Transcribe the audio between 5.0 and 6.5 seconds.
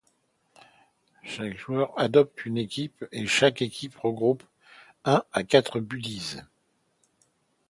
un à quatre buddies.